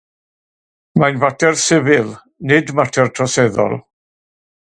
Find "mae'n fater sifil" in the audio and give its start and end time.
1.01-2.09